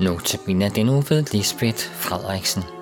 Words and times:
Notabene 0.00 0.24
til 0.24 0.38
Bina 0.46 0.68
den 0.68 0.88
ved 0.88 1.24
Lisbeth 1.32 1.84
Frederiksen. 1.84 2.77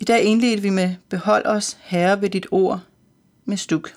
I 0.00 0.04
dag 0.04 0.22
indledte 0.22 0.62
vi 0.62 0.70
med 0.70 0.94
Behold 1.08 1.46
os, 1.46 1.78
Herre, 1.80 2.20
ved 2.20 2.30
dit 2.30 2.46
ord 2.50 2.80
med 3.44 3.56
stuk. 3.56 3.94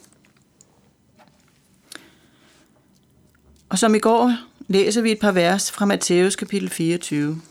Og 3.70 3.80
som 3.80 3.96
i 3.96 4.00
går 4.00 4.36
læser 4.68 5.02
vi 5.02 5.12
et 5.12 5.20
par 5.20 5.32
vers 5.32 5.72
fra 5.72 5.86
Matthæus 5.86 6.36
kapitel 6.36 6.70
24. 6.70 7.42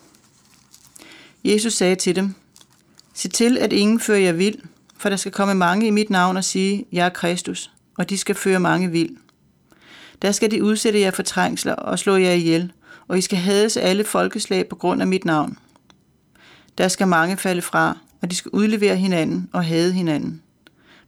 Jesus 1.45 1.73
sagde 1.73 1.97
til 1.97 2.17
dem, 2.17 2.34
Se 3.14 3.28
til, 3.28 3.58
at 3.58 3.73
ingen 3.73 4.00
fører 4.00 4.19
jer 4.19 4.33
vild, 4.33 4.58
for 4.97 5.08
der 5.08 5.17
skal 5.17 5.33
komme 5.33 5.55
mange 5.55 5.86
i 5.86 5.91
mit 5.91 6.11
navn 6.11 6.36
og 6.36 6.45
sige, 6.45 6.86
Jeg 6.92 7.06
er 7.06 7.11
Kristus, 7.11 7.70
og 7.98 8.11
de 8.11 8.18
skal 8.18 8.35
føre 8.35 8.61
mange 8.61 8.91
vild. 8.91 9.17
Der 10.23 10.33
skal 10.33 10.51
de 10.51 10.64
udsætte 10.64 11.01
jer 11.01 11.11
for 11.11 11.23
trængsler 11.23 11.74
og 11.74 11.98
slå 11.98 12.17
jer 12.17 12.33
ihjel, 12.33 12.73
og 13.08 13.18
I 13.18 13.20
skal 13.20 13.39
hades 13.39 13.77
alle 13.77 14.05
folkeslag 14.05 14.68
på 14.68 14.77
grund 14.77 15.01
af 15.01 15.07
mit 15.07 15.24
navn. 15.24 15.58
Der 16.79 16.89
skal 16.89 17.08
mange 17.08 17.36
falde 17.36 17.62
fra, 17.62 17.98
og 18.23 18.31
de 18.31 18.37
skal 18.37 18.51
udlevere 18.51 18.97
hinanden 18.97 19.49
og 19.53 19.65
hade 19.65 19.93
hinanden. 19.93 20.43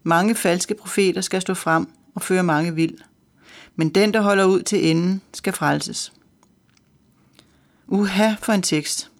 Mange 0.02 0.34
falske 0.34 0.74
profeter 0.74 1.20
skal 1.20 1.40
stå 1.40 1.54
frem 1.54 1.86
og 2.14 2.22
føre 2.22 2.42
mange 2.42 2.74
vild. 2.74 2.98
Men 3.76 3.88
den, 3.88 4.14
der 4.14 4.20
holder 4.20 4.44
ud 4.44 4.62
til 4.62 4.90
enden, 4.90 5.20
skal 5.34 5.52
frelses. 5.52 6.12
Uha 7.86 8.34
for 8.42 8.52
en 8.52 8.62
tekst. 8.62 9.10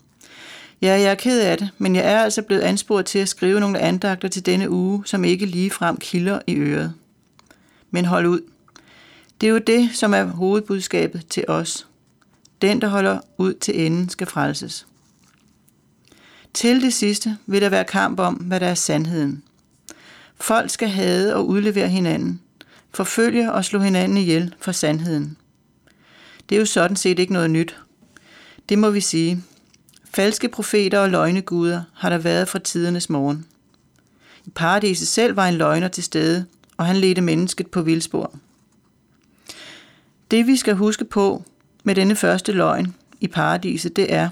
Ja, 0.82 1.00
jeg 1.00 1.10
er 1.10 1.14
ked 1.14 1.40
af 1.40 1.58
det, 1.58 1.70
men 1.78 1.96
jeg 1.96 2.04
er 2.12 2.20
altså 2.20 2.42
blevet 2.42 2.62
ansporet 2.62 3.06
til 3.06 3.18
at 3.18 3.28
skrive 3.28 3.60
nogle 3.60 3.78
andagter 3.78 4.28
til 4.28 4.46
denne 4.46 4.70
uge, 4.70 5.02
som 5.06 5.24
ikke 5.24 5.46
lige 5.46 5.70
frem 5.70 5.96
kilder 5.96 6.40
i 6.46 6.54
øret. 6.54 6.94
Men 7.90 8.04
hold 8.04 8.26
ud. 8.26 8.40
Det 9.40 9.46
er 9.46 9.50
jo 9.50 9.58
det, 9.58 9.90
som 9.94 10.14
er 10.14 10.24
hovedbudskabet 10.24 11.26
til 11.26 11.44
os. 11.48 11.86
Den, 12.62 12.80
der 12.80 12.88
holder 12.88 13.20
ud 13.38 13.54
til 13.54 13.86
enden, 13.86 14.08
skal 14.08 14.26
frelses. 14.26 14.86
Til 16.54 16.82
det 16.82 16.94
sidste 16.94 17.38
vil 17.46 17.62
der 17.62 17.68
være 17.68 17.84
kamp 17.84 18.20
om, 18.20 18.34
hvad 18.34 18.60
der 18.60 18.66
er 18.66 18.74
sandheden. 18.74 19.42
Folk 20.40 20.70
skal 20.70 20.88
hade 20.88 21.36
og 21.36 21.48
udlevere 21.48 21.88
hinanden, 21.88 22.40
forfølge 22.90 23.52
og 23.52 23.64
slå 23.64 23.78
hinanden 23.78 24.18
ihjel 24.18 24.54
for 24.60 24.72
sandheden. 24.72 25.36
Det 26.48 26.54
er 26.54 26.58
jo 26.58 26.66
sådan 26.66 26.96
set 26.96 27.18
ikke 27.18 27.32
noget 27.32 27.50
nyt. 27.50 27.76
Det 28.68 28.78
må 28.78 28.90
vi 28.90 29.00
sige. 29.00 29.42
Falske 30.14 30.48
profeter 30.48 30.98
og 30.98 31.10
løgneguder 31.10 31.82
har 31.94 32.10
der 32.10 32.18
været 32.18 32.48
fra 32.48 32.58
tidernes 32.58 33.10
morgen. 33.10 33.46
I 34.44 34.50
paradiset 34.50 35.08
selv 35.08 35.36
var 35.36 35.48
en 35.48 35.54
løgner 35.54 35.88
til 35.88 36.04
stede, 36.04 36.46
og 36.76 36.86
han 36.86 36.96
ledte 36.96 37.20
mennesket 37.20 37.66
på 37.66 37.82
vildspor. 37.82 38.34
Det 40.30 40.46
vi 40.46 40.56
skal 40.56 40.74
huske 40.74 41.04
på 41.04 41.44
med 41.84 41.94
denne 41.94 42.16
første 42.16 42.52
løgn 42.52 42.94
i 43.20 43.28
paradiset, 43.28 43.96
det 43.96 44.12
er, 44.12 44.28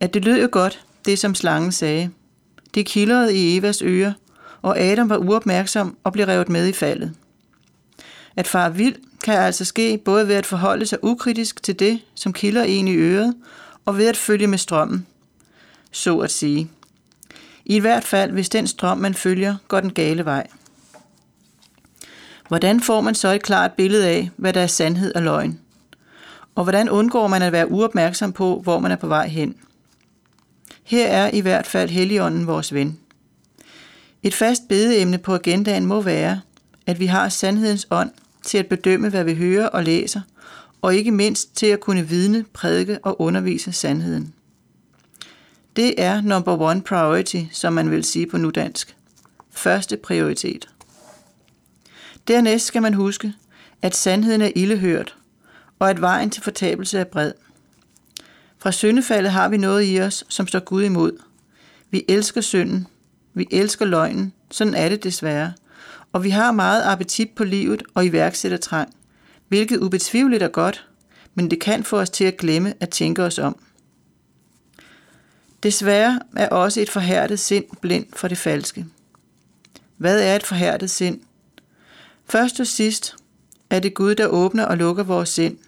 at 0.00 0.14
det 0.14 0.24
lød 0.24 0.40
jo 0.40 0.48
godt, 0.52 0.86
det 1.06 1.18
som 1.18 1.34
slangen 1.34 1.72
sagde. 1.72 2.10
Det 2.74 2.86
kildrede 2.86 3.36
i 3.36 3.56
Evas 3.56 3.82
ører, 3.82 4.12
og 4.62 4.78
Adam 4.78 5.08
var 5.08 5.16
uopmærksom 5.16 5.96
og 6.04 6.12
blev 6.12 6.26
revet 6.26 6.48
med 6.48 6.68
i 6.68 6.72
faldet. 6.72 7.14
At 8.36 8.46
far 8.46 8.68
vild 8.68 8.94
kan 9.22 9.34
altså 9.34 9.64
ske 9.64 9.98
både 9.98 10.28
ved 10.28 10.34
at 10.34 10.46
forholde 10.46 10.86
sig 10.86 11.04
ukritisk 11.04 11.62
til 11.62 11.78
det, 11.78 12.00
som 12.14 12.32
kilder 12.32 12.62
en 12.62 12.88
i 12.88 12.94
øret, 12.94 13.34
og 13.84 13.98
ved 13.98 14.08
at 14.08 14.16
følge 14.16 14.46
med 14.46 14.58
strømmen, 14.58 15.06
så 15.90 16.18
at 16.18 16.30
sige. 16.30 16.70
I 17.64 17.78
hvert 17.78 18.04
fald, 18.04 18.32
hvis 18.32 18.48
den 18.48 18.66
strøm, 18.66 18.98
man 18.98 19.14
følger, 19.14 19.56
går 19.68 19.80
den 19.80 19.92
gale 19.92 20.24
vej. 20.24 20.46
Hvordan 22.48 22.80
får 22.80 23.00
man 23.00 23.14
så 23.14 23.28
et 23.28 23.42
klart 23.42 23.72
billede 23.72 24.06
af, 24.06 24.30
hvad 24.36 24.52
der 24.52 24.60
er 24.60 24.66
sandhed 24.66 25.14
og 25.14 25.22
løgn? 25.22 25.60
Og 26.54 26.64
hvordan 26.64 26.90
undgår 26.90 27.26
man 27.26 27.42
at 27.42 27.52
være 27.52 27.70
uopmærksom 27.70 28.32
på, 28.32 28.60
hvor 28.62 28.78
man 28.78 28.92
er 28.92 28.96
på 28.96 29.06
vej 29.06 29.28
hen? 29.28 29.56
Her 30.86 31.06
er 31.06 31.30
i 31.32 31.40
hvert 31.40 31.66
fald 31.66 31.90
Helligånden 31.90 32.46
vores 32.46 32.74
ven. 32.74 32.98
Et 34.22 34.34
fast 34.34 34.68
bedeemne 34.68 35.18
på 35.18 35.34
agendaen 35.34 35.86
må 35.86 36.00
være, 36.00 36.40
at 36.86 37.00
vi 37.00 37.06
har 37.06 37.28
sandhedens 37.28 37.86
ånd 37.90 38.10
til 38.42 38.58
at 38.58 38.66
bedømme, 38.66 39.08
hvad 39.08 39.24
vi 39.24 39.34
hører 39.34 39.66
og 39.66 39.84
læser, 39.84 40.20
og 40.82 40.94
ikke 40.94 41.10
mindst 41.10 41.56
til 41.56 41.66
at 41.66 41.80
kunne 41.80 42.08
vidne, 42.08 42.44
prædike 42.52 42.98
og 42.98 43.20
undervise 43.20 43.72
sandheden. 43.72 44.34
Det 45.76 46.02
er 46.02 46.20
number 46.20 46.60
one 46.60 46.82
priority, 46.82 47.42
som 47.52 47.72
man 47.72 47.90
vil 47.90 48.04
sige 48.04 48.26
på 48.26 48.38
nudansk. 48.38 48.96
Første 49.50 49.96
prioritet. 49.96 50.68
Dernæst 52.28 52.66
skal 52.66 52.82
man 52.82 52.94
huske, 52.94 53.32
at 53.82 53.96
sandheden 53.96 54.42
er 54.42 54.50
ildehørt, 54.56 55.16
og 55.78 55.90
at 55.90 56.00
vejen 56.00 56.30
til 56.30 56.42
fortabelse 56.42 56.98
er 56.98 57.04
bred. 57.04 57.32
Fra 58.66 58.72
syndefaldet 58.72 59.32
har 59.32 59.48
vi 59.48 59.56
noget 59.56 59.84
i 59.94 60.00
os, 60.00 60.24
som 60.28 60.46
står 60.46 60.60
Gud 60.60 60.82
imod. 60.82 61.12
Vi 61.90 62.04
elsker 62.08 62.40
synden. 62.40 62.86
Vi 63.34 63.48
elsker 63.50 63.84
løgnen. 63.84 64.32
Sådan 64.50 64.74
er 64.74 64.88
det 64.88 65.04
desværre. 65.04 65.52
Og 66.12 66.24
vi 66.24 66.30
har 66.30 66.52
meget 66.52 66.82
appetit 66.82 67.30
på 67.30 67.44
livet 67.44 67.82
og 67.94 68.06
iværksætter 68.06 68.58
trang, 68.58 68.94
hvilket 69.48 69.78
ubetvivligt 69.78 70.42
er 70.42 70.48
godt, 70.48 70.86
men 71.34 71.50
det 71.50 71.60
kan 71.60 71.84
få 71.84 71.98
os 71.98 72.10
til 72.10 72.24
at 72.24 72.36
glemme 72.36 72.74
at 72.80 72.90
tænke 72.90 73.22
os 73.22 73.38
om. 73.38 73.58
Desværre 75.62 76.20
er 76.36 76.48
også 76.48 76.80
et 76.80 76.90
forhærdet 76.90 77.38
sind 77.40 77.64
blind 77.80 78.06
for 78.16 78.28
det 78.28 78.38
falske. 78.38 78.86
Hvad 79.96 80.20
er 80.20 80.36
et 80.36 80.46
forhærdet 80.46 80.90
sind? 80.90 81.20
Først 82.28 82.60
og 82.60 82.66
sidst 82.66 83.16
er 83.70 83.80
det 83.80 83.94
Gud, 83.94 84.14
der 84.14 84.26
åbner 84.26 84.64
og 84.64 84.76
lukker 84.76 85.02
vores 85.02 85.28
sind. 85.28 85.58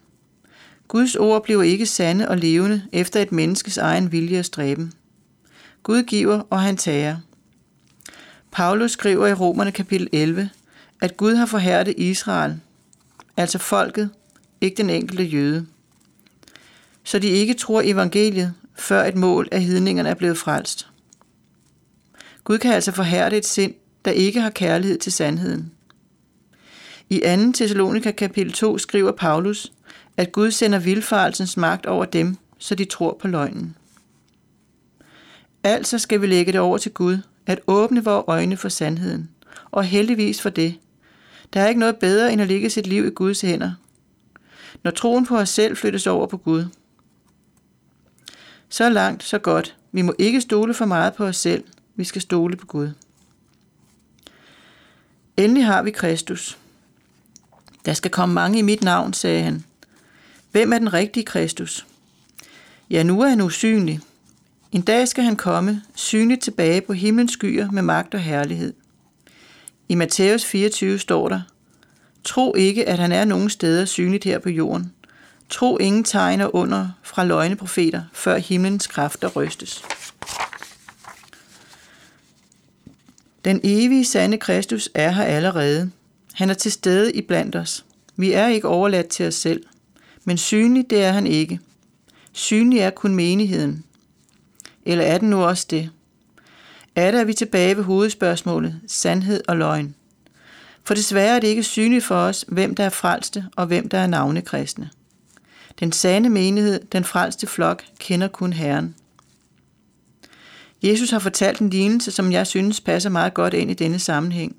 Guds 0.88 1.16
ord 1.16 1.42
bliver 1.42 1.62
ikke 1.62 1.86
sande 1.86 2.28
og 2.28 2.36
levende 2.36 2.82
efter 2.92 3.20
et 3.20 3.32
menneskes 3.32 3.78
egen 3.78 4.12
vilje 4.12 4.38
og 4.38 4.44
stræben. 4.44 4.92
Gud 5.82 6.02
giver, 6.02 6.42
og 6.50 6.62
han 6.62 6.76
tager. 6.76 7.16
Paulus 8.52 8.90
skriver 8.90 9.26
i 9.26 9.34
Romerne 9.34 9.72
kapitel 9.72 10.08
11, 10.12 10.50
at 11.00 11.16
Gud 11.16 11.34
har 11.34 11.46
forhærdet 11.46 11.94
Israel, 11.96 12.60
altså 13.36 13.58
folket, 13.58 14.10
ikke 14.60 14.76
den 14.76 14.90
enkelte 14.90 15.24
jøde. 15.24 15.66
Så 17.04 17.18
de 17.18 17.28
ikke 17.28 17.54
tror 17.54 17.82
evangeliet, 17.84 18.54
før 18.74 19.04
et 19.04 19.16
mål 19.16 19.48
af 19.52 19.62
hedningerne 19.62 20.08
er 20.08 20.14
blevet 20.14 20.38
frelst. 20.38 20.88
Gud 22.44 22.58
kan 22.58 22.72
altså 22.72 22.92
forhærde 22.92 23.36
et 23.36 23.46
sind, 23.46 23.74
der 24.04 24.10
ikke 24.10 24.40
har 24.40 24.50
kærlighed 24.50 24.98
til 24.98 25.12
sandheden. 25.12 25.72
I 27.10 27.20
2. 27.20 27.52
Thessalonika 27.52 28.10
kapitel 28.10 28.52
2 28.52 28.78
skriver 28.78 29.12
Paulus, 29.12 29.72
at 30.18 30.32
Gud 30.32 30.50
sender 30.50 30.78
vilfarelsens 30.78 31.56
magt 31.56 31.86
over 31.86 32.04
dem, 32.04 32.36
så 32.58 32.74
de 32.74 32.84
tror 32.84 33.18
på 33.20 33.28
løgnen. 33.28 33.76
Altså 35.64 35.98
skal 35.98 36.20
vi 36.20 36.26
lægge 36.26 36.52
det 36.52 36.60
over 36.60 36.78
til 36.78 36.92
Gud, 36.92 37.18
at 37.46 37.60
åbne 37.66 38.04
vores 38.04 38.24
øjne 38.26 38.56
for 38.56 38.68
sandheden, 38.68 39.30
og 39.70 39.84
heldigvis 39.84 40.42
for 40.42 40.50
det. 40.50 40.78
Der 41.52 41.60
er 41.60 41.68
ikke 41.68 41.80
noget 41.80 41.96
bedre 41.96 42.32
end 42.32 42.42
at 42.42 42.48
lægge 42.48 42.70
sit 42.70 42.86
liv 42.86 43.06
i 43.06 43.10
Guds 43.10 43.40
hænder. 43.40 43.72
Når 44.82 44.90
troen 44.90 45.26
på 45.26 45.36
os 45.36 45.48
selv 45.48 45.76
flyttes 45.76 46.06
over 46.06 46.26
på 46.26 46.36
Gud. 46.36 46.64
Så 48.68 48.88
langt, 48.88 49.22
så 49.22 49.38
godt. 49.38 49.76
Vi 49.92 50.02
må 50.02 50.14
ikke 50.18 50.40
stole 50.40 50.74
for 50.74 50.84
meget 50.84 51.14
på 51.14 51.24
os 51.24 51.36
selv. 51.36 51.64
Vi 51.96 52.04
skal 52.04 52.22
stole 52.22 52.56
på 52.56 52.66
Gud. 52.66 52.90
Endelig 55.36 55.66
har 55.66 55.82
vi 55.82 55.90
Kristus. 55.90 56.58
Der 57.84 57.92
skal 57.92 58.10
komme 58.10 58.34
mange 58.34 58.58
i 58.58 58.62
mit 58.62 58.82
navn, 58.82 59.12
sagde 59.12 59.42
han. 59.42 59.64
Hvem 60.52 60.72
er 60.72 60.78
den 60.78 60.92
rigtige 60.92 61.24
Kristus? 61.24 61.86
Ja, 62.90 63.02
nu 63.02 63.20
er 63.20 63.28
han 63.28 63.40
usynlig. 63.40 64.00
En 64.72 64.82
dag 64.82 65.08
skal 65.08 65.24
han 65.24 65.36
komme, 65.36 65.82
synligt 65.94 66.42
tilbage 66.42 66.80
på 66.80 66.92
himlens 66.92 67.32
skyer 67.32 67.70
med 67.70 67.82
magt 67.82 68.14
og 68.14 68.20
herlighed. 68.20 68.72
I 69.88 69.94
Matthæus 69.94 70.44
24 70.44 70.98
står 70.98 71.28
der, 71.28 71.40
Tro 72.24 72.54
ikke, 72.54 72.88
at 72.88 72.98
han 72.98 73.12
er 73.12 73.24
nogen 73.24 73.50
steder 73.50 73.84
synligt 73.84 74.24
her 74.24 74.38
på 74.38 74.48
jorden. 74.48 74.92
Tro 75.48 75.76
ingen 75.76 76.04
tegner 76.04 76.54
under 76.54 76.88
fra 77.02 77.24
løgneprofeter, 77.24 78.02
før 78.12 78.38
himlens 78.38 78.86
kræfter 78.86 79.28
rystes. 79.28 79.82
Den 83.44 83.60
evige 83.64 84.04
sande 84.04 84.38
Kristus 84.38 84.90
er 84.94 85.10
her 85.10 85.24
allerede. 85.24 85.90
Han 86.32 86.50
er 86.50 86.54
til 86.54 86.72
stede 86.72 87.12
i 87.12 87.22
blandt 87.22 87.56
os. 87.56 87.84
Vi 88.16 88.32
er 88.32 88.46
ikke 88.46 88.68
overladt 88.68 89.08
til 89.08 89.26
os 89.26 89.34
selv. 89.34 89.62
Men 90.28 90.38
synlig, 90.38 90.90
det 90.90 91.04
er 91.04 91.12
han 91.12 91.26
ikke. 91.26 91.60
Synlig 92.32 92.78
er 92.78 92.90
kun 92.90 93.14
menigheden. 93.14 93.84
Eller 94.84 95.04
er 95.04 95.18
den 95.18 95.30
nu 95.30 95.44
også 95.44 95.66
det? 95.70 95.90
Er 96.96 97.10
der 97.10 97.24
vi 97.24 97.32
tilbage 97.32 97.76
ved 97.76 97.84
hovedspørgsmålet, 97.84 98.80
sandhed 98.86 99.40
og 99.48 99.56
løgn. 99.56 99.94
For 100.84 100.94
desværre 100.94 101.36
er 101.36 101.40
det 101.40 101.48
ikke 101.48 101.62
synligt 101.62 102.04
for 102.04 102.14
os, 102.14 102.44
hvem 102.48 102.74
der 102.74 102.84
er 102.84 102.88
frelste 102.88 103.44
og 103.56 103.66
hvem 103.66 103.88
der 103.88 103.98
er 103.98 104.06
navnekristne. 104.06 104.90
Den 105.80 105.92
sande 105.92 106.30
menighed, 106.30 106.80
den 106.92 107.04
frelste 107.04 107.46
flok, 107.46 107.82
kender 107.98 108.28
kun 108.28 108.52
Herren. 108.52 108.94
Jesus 110.82 111.10
har 111.10 111.18
fortalt 111.18 111.58
en 111.58 111.70
lignelse, 111.70 112.10
som 112.10 112.32
jeg 112.32 112.46
synes 112.46 112.80
passer 112.80 113.10
meget 113.10 113.34
godt 113.34 113.54
ind 113.54 113.70
i 113.70 113.74
denne 113.74 113.98
sammenhæng. 113.98 114.56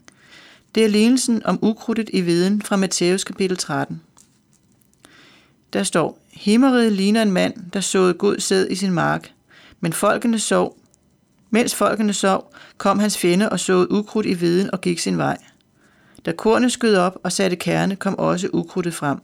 Det 0.76 0.84
er 0.84 0.90
lignelsen 0.90 1.46
om 1.46 1.60
ukrudtet 1.62 2.10
i 2.14 2.22
viden 2.22 2.62
fra 2.62 2.76
Matthæus 2.76 3.24
kapitel 3.24 3.58
13. 3.58 4.02
Der 5.74 5.84
står, 5.84 6.20
Himmeriget 6.32 6.92
ligner 6.92 7.22
en 7.22 7.32
mand, 7.32 7.72
der 7.74 7.82
såede 7.82 8.14
god 8.14 8.40
sæd 8.40 8.68
i 8.70 8.76
sin 8.76 8.92
mark, 8.94 9.32
men 9.80 9.94
folkene 9.94 10.40
sov. 10.40 10.78
Mens 11.50 11.76
folkene 11.76 12.14
sov, 12.14 12.54
kom 12.78 13.00
hans 13.00 13.18
fjende 13.18 13.50
og 13.50 13.60
såede 13.60 13.92
ukrudt 13.92 14.26
i 14.26 14.34
viden 14.34 14.72
og 14.74 14.82
gik 14.82 15.00
sin 15.00 15.18
vej. 15.18 15.38
Da 16.26 16.32
kornet 16.32 16.72
skød 16.72 16.96
op 16.96 17.18
og 17.24 17.32
satte 17.32 17.56
kerne, 17.56 17.96
kom 17.96 18.20
også 18.20 18.50
ukrudtet 18.54 18.94
frem. 18.94 19.18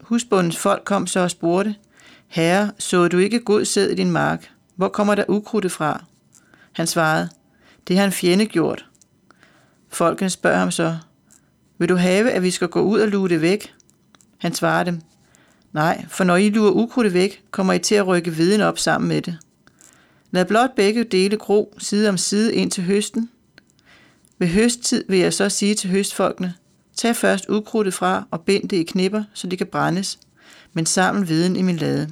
Husbundens 0.00 0.56
folk 0.56 0.82
kom 0.84 1.06
så 1.06 1.20
og 1.20 1.30
spurgte, 1.30 1.74
Herre, 2.26 2.70
så 2.78 3.08
du 3.08 3.18
ikke 3.18 3.40
god 3.40 3.64
sæd 3.64 3.90
i 3.90 3.94
din 3.94 4.10
mark? 4.10 4.50
Hvor 4.76 4.88
kommer 4.88 5.14
der 5.14 5.24
ukrudtet 5.28 5.72
fra? 5.72 6.04
Han 6.72 6.86
svarede, 6.86 7.28
det 7.88 7.96
har 7.96 8.04
en 8.04 8.12
fjende 8.12 8.46
gjort. 8.46 8.86
Folkene 9.88 10.30
spørger 10.30 10.58
ham 10.58 10.70
så, 10.70 10.96
vil 11.78 11.88
du 11.88 11.96
have, 11.96 12.30
at 12.30 12.42
vi 12.42 12.50
skal 12.50 12.68
gå 12.68 12.80
ud 12.80 13.00
og 13.00 13.08
luge 13.08 13.28
det 13.28 13.40
væk? 13.40 13.74
Han 14.38 14.54
svarer 14.54 14.84
dem, 14.84 15.00
nej, 15.72 16.04
for 16.08 16.24
når 16.24 16.36
I 16.36 16.50
lurer 16.50 16.70
ukrudtet 16.70 17.14
væk, 17.14 17.42
kommer 17.50 17.72
I 17.72 17.78
til 17.78 17.94
at 17.94 18.06
rykke 18.06 18.30
viden 18.30 18.60
op 18.60 18.78
sammen 18.78 19.08
med 19.08 19.22
det. 19.22 19.38
Lad 20.30 20.44
blot 20.44 20.74
begge 20.76 21.04
dele 21.04 21.36
gro 21.36 21.74
side 21.78 22.08
om 22.08 22.16
side 22.16 22.54
ind 22.54 22.70
til 22.70 22.84
høsten. 22.84 23.30
Ved 24.38 24.48
høsttid 24.48 25.04
vil 25.08 25.18
jeg 25.18 25.34
så 25.34 25.48
sige 25.48 25.74
til 25.74 25.90
høstfolkene, 25.90 26.54
tag 26.96 27.16
først 27.16 27.46
ukrudtet 27.48 27.94
fra 27.94 28.26
og 28.30 28.40
bind 28.40 28.68
det 28.68 28.76
i 28.76 28.82
knipper, 28.82 29.22
så 29.34 29.46
det 29.46 29.58
kan 29.58 29.66
brændes, 29.66 30.18
men 30.72 30.86
sammen 30.86 31.28
viden 31.28 31.56
i 31.56 31.62
min 31.62 31.76
lade. 31.76 32.10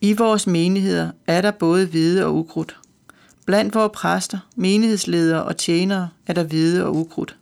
I 0.00 0.12
vores 0.12 0.46
menigheder 0.46 1.10
er 1.26 1.40
der 1.40 1.50
både 1.50 1.86
hvide 1.86 2.24
og 2.24 2.34
ukrudt. 2.34 2.76
Blandt 3.46 3.74
vores 3.74 3.92
præster, 3.94 4.38
menighedsledere 4.56 5.44
og 5.44 5.56
tjenere 5.56 6.08
er 6.26 6.32
der 6.32 6.42
hvide 6.42 6.84
og 6.84 6.96
ukrudt. 6.96 7.36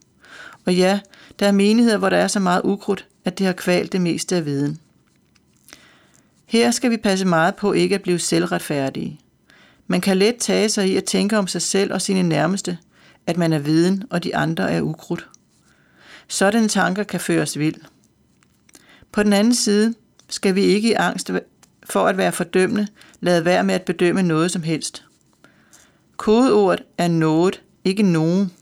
Og 0.64 0.74
ja, 0.74 1.00
der 1.38 1.46
er 1.46 1.52
menigheder, 1.52 1.98
hvor 1.98 2.08
der 2.08 2.16
er 2.16 2.28
så 2.28 2.40
meget 2.40 2.60
ukrudt, 2.64 3.06
at 3.24 3.38
det 3.38 3.46
har 3.46 3.52
kvalt 3.52 3.92
det 3.92 4.00
meste 4.00 4.36
af 4.36 4.44
viden. 4.44 4.80
Her 6.46 6.70
skal 6.70 6.90
vi 6.90 6.96
passe 6.96 7.24
meget 7.24 7.54
på 7.54 7.72
ikke 7.72 7.94
at 7.94 8.02
blive 8.02 8.18
selvretfærdige. 8.18 9.20
Man 9.86 10.00
kan 10.00 10.16
let 10.16 10.36
tage 10.36 10.68
sig 10.68 10.88
i 10.88 10.96
at 10.96 11.04
tænke 11.04 11.38
om 11.38 11.46
sig 11.46 11.62
selv 11.62 11.92
og 11.92 12.02
sine 12.02 12.22
nærmeste, 12.22 12.78
at 13.26 13.36
man 13.36 13.52
er 13.52 13.58
viden, 13.58 14.04
og 14.10 14.24
de 14.24 14.36
andre 14.36 14.70
er 14.70 14.80
ukrudt. 14.80 15.28
Sådanne 16.28 16.68
tanker 16.68 17.02
kan 17.02 17.20
føres 17.20 17.58
vild. 17.58 17.80
På 19.12 19.22
den 19.22 19.32
anden 19.32 19.54
side 19.54 19.94
skal 20.28 20.54
vi 20.54 20.62
ikke 20.62 20.88
i 20.88 20.92
angst 20.92 21.30
for 21.84 22.06
at 22.06 22.16
være 22.16 22.32
fordømmende 22.32 22.86
lade 23.20 23.44
være 23.44 23.64
med 23.64 23.74
at 23.74 23.82
bedømme 23.82 24.22
noget 24.22 24.50
som 24.50 24.62
helst. 24.62 25.04
Kodeordet 26.16 26.84
er 26.98 27.08
noget, 27.08 27.62
ikke 27.84 28.02
nogen. 28.02 28.52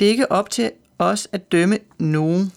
Det 0.00 0.06
er 0.06 0.10
ikke 0.10 0.32
op 0.32 0.50
til 0.50 0.70
os 0.98 1.28
at 1.32 1.52
dømme 1.52 1.78
nogen. 1.98 2.52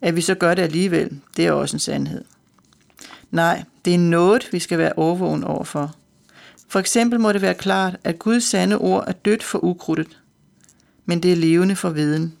At 0.00 0.16
vi 0.16 0.20
så 0.20 0.34
gør 0.34 0.54
det 0.54 0.62
alligevel, 0.62 1.20
det 1.36 1.46
er 1.46 1.52
også 1.52 1.76
en 1.76 1.80
sandhed. 1.80 2.24
Nej, 3.30 3.64
det 3.84 3.94
er 3.94 3.98
noget, 3.98 4.48
vi 4.52 4.58
skal 4.58 4.78
være 4.78 4.92
overvågen 4.96 5.44
overfor. 5.44 5.94
For 6.68 6.80
eksempel 6.80 7.20
må 7.20 7.32
det 7.32 7.42
være 7.42 7.54
klart, 7.54 7.96
at 8.04 8.18
Guds 8.18 8.44
sande 8.44 8.78
ord 8.78 9.04
er 9.06 9.12
dødt 9.12 9.42
for 9.42 9.64
ukrudtet, 9.64 10.18
men 11.04 11.22
det 11.22 11.32
er 11.32 11.36
levende 11.36 11.76
for 11.76 11.90
viden. 11.90 12.34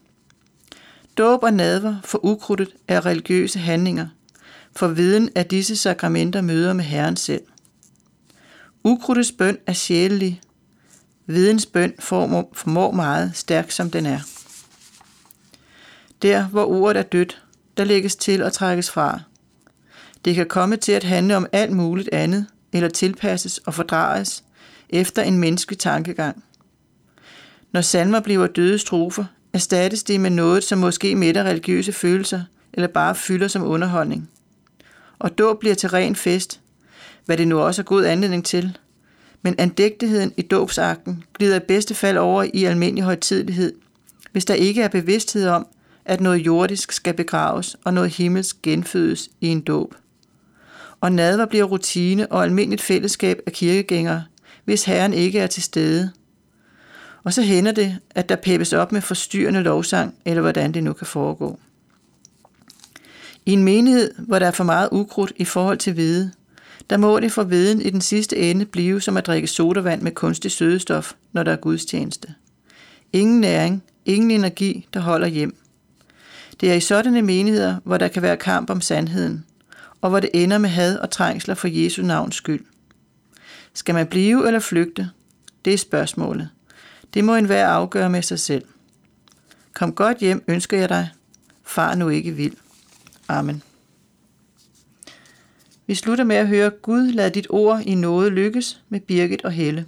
Dåb 1.18 1.42
og 1.42 1.52
nadver 1.52 1.96
for 2.04 2.24
ukrudtet 2.24 2.68
er 2.88 3.06
religiøse 3.06 3.58
handlinger, 3.58 4.06
for 4.76 4.88
viden 4.88 5.30
er 5.34 5.42
disse 5.42 5.76
sakramenter 5.76 6.40
møder 6.40 6.72
med 6.72 6.84
Herren 6.84 7.16
selv. 7.16 7.42
Ukrudtets 8.84 9.32
bøn 9.32 9.58
er 9.66 9.72
sjælelig. 9.72 10.40
Videns 11.26 11.66
bøn 11.66 11.94
formår 11.98 12.90
meget, 12.90 13.36
stærk 13.36 13.70
som 13.70 13.90
den 13.90 14.06
er. 14.06 14.20
Der, 16.22 16.44
hvor 16.46 16.64
ordet 16.64 16.98
er 16.98 17.02
dødt, 17.02 17.42
der 17.76 17.84
lægges 17.84 18.16
til 18.16 18.42
og 18.42 18.52
trækkes 18.52 18.90
fra. 18.90 19.20
Det 20.24 20.34
kan 20.34 20.46
komme 20.46 20.76
til 20.76 20.92
at 20.92 21.04
handle 21.04 21.36
om 21.36 21.46
alt 21.52 21.72
muligt 21.72 22.08
andet, 22.12 22.46
eller 22.72 22.88
tilpasses 22.88 23.58
og 23.58 23.74
fordrages 23.74 24.44
efter 24.90 25.22
en 25.22 25.38
menneskelig 25.38 25.78
tankegang. 25.78 26.44
Når 27.72 27.80
salmer 27.80 28.20
bliver 28.20 28.46
døde 28.46 28.78
strofer, 28.78 29.24
erstattes 29.52 30.02
det 30.02 30.20
med 30.20 30.30
noget, 30.30 30.64
som 30.64 30.78
måske 30.78 31.16
mætter 31.16 31.42
religiøse 31.42 31.92
følelser, 31.92 32.42
eller 32.72 32.88
bare 32.88 33.14
fylder 33.14 33.48
som 33.48 33.62
underholdning 33.62 34.30
og 35.24 35.38
dåb 35.38 35.60
bliver 35.60 35.74
til 35.74 35.88
ren 35.88 36.16
fest, 36.16 36.60
hvad 37.24 37.36
det 37.36 37.48
nu 37.48 37.60
også 37.60 37.82
er 37.82 37.84
god 37.84 38.04
anledning 38.04 38.44
til. 38.44 38.78
Men 39.42 39.54
andægtigheden 39.58 40.32
i 40.36 40.42
dåbsakten 40.42 41.24
glider 41.34 41.56
i 41.56 41.64
bedste 41.68 41.94
fald 41.94 42.16
over 42.16 42.46
i 42.54 42.64
almindelig 42.64 43.04
højtidlighed, 43.04 43.72
hvis 44.32 44.44
der 44.44 44.54
ikke 44.54 44.82
er 44.82 44.88
bevidsthed 44.88 45.48
om, 45.48 45.66
at 46.04 46.20
noget 46.20 46.38
jordisk 46.38 46.92
skal 46.92 47.14
begraves 47.14 47.76
og 47.84 47.94
noget 47.94 48.10
himmelsk 48.10 48.62
genfødes 48.62 49.30
i 49.40 49.48
en 49.48 49.60
dåb. 49.60 49.94
Og 51.00 51.12
nadver 51.12 51.46
bliver 51.46 51.64
rutine 51.64 52.32
og 52.32 52.42
almindeligt 52.42 52.82
fællesskab 52.82 53.40
af 53.46 53.52
kirkegængere, 53.52 54.24
hvis 54.64 54.84
Herren 54.84 55.12
ikke 55.12 55.38
er 55.38 55.46
til 55.46 55.62
stede. 55.62 56.10
Og 57.24 57.32
så 57.32 57.42
hænder 57.42 57.72
det, 57.72 57.98
at 58.10 58.28
der 58.28 58.36
peppes 58.36 58.72
op 58.72 58.92
med 58.92 59.00
forstyrrende 59.00 59.62
lovsang, 59.62 60.14
eller 60.24 60.40
hvordan 60.40 60.74
det 60.74 60.84
nu 60.84 60.92
kan 60.92 61.06
foregå. 61.06 61.58
I 63.46 63.52
en 63.52 63.64
menighed, 63.64 64.14
hvor 64.18 64.38
der 64.38 64.46
er 64.46 64.50
for 64.50 64.64
meget 64.64 64.88
ukrudt 64.92 65.32
i 65.36 65.44
forhold 65.44 65.78
til 65.78 65.92
hvide, 65.92 66.32
der 66.90 66.96
må 66.96 67.20
det 67.20 67.32
for 67.32 67.42
viden 67.42 67.80
i 67.80 67.90
den 67.90 68.00
sidste 68.00 68.36
ende 68.36 68.64
blive 68.64 69.00
som 69.00 69.16
at 69.16 69.26
drikke 69.26 69.48
sodavand 69.48 70.02
med 70.02 70.12
kunstig 70.12 70.50
sødestof, 70.50 71.12
når 71.32 71.42
der 71.42 71.52
er 71.52 71.56
gudstjeneste. 71.56 72.34
Ingen 73.12 73.40
næring, 73.40 73.82
ingen 74.04 74.30
energi, 74.30 74.86
der 74.94 75.00
holder 75.00 75.26
hjem. 75.26 75.56
Det 76.60 76.70
er 76.70 76.74
i 76.74 76.80
sådanne 76.80 77.22
menigheder, 77.22 77.76
hvor 77.84 77.98
der 77.98 78.08
kan 78.08 78.22
være 78.22 78.36
kamp 78.36 78.70
om 78.70 78.80
sandheden, 78.80 79.44
og 80.00 80.10
hvor 80.10 80.20
det 80.20 80.30
ender 80.34 80.58
med 80.58 80.70
had 80.70 80.98
og 80.98 81.10
trængsler 81.10 81.54
for 81.54 81.68
Jesu 81.68 82.02
navns 82.02 82.34
skyld. 82.34 82.64
Skal 83.74 83.94
man 83.94 84.06
blive 84.06 84.46
eller 84.46 84.60
flygte? 84.60 85.10
Det 85.64 85.74
er 85.74 85.78
spørgsmålet. 85.78 86.48
Det 87.14 87.24
må 87.24 87.34
enhver 87.34 87.66
afgøre 87.68 88.10
med 88.10 88.22
sig 88.22 88.38
selv. 88.38 88.64
Kom 89.72 89.92
godt 89.92 90.18
hjem, 90.18 90.44
ønsker 90.48 90.78
jeg 90.78 90.88
dig. 90.88 91.08
Far 91.64 91.94
nu 91.94 92.08
ikke 92.08 92.32
vild. 92.32 92.56
Amen. 93.28 93.62
Vi 95.86 95.94
slutter 95.94 96.24
med 96.24 96.36
at 96.36 96.48
høre 96.48 96.70
Gud 96.70 97.12
lad 97.12 97.30
dit 97.30 97.46
ord 97.50 97.80
i 97.80 97.94
noget 97.94 98.32
lykkes 98.32 98.80
med 98.88 99.00
Birgit 99.00 99.44
og 99.44 99.52
Helle. 99.52 99.86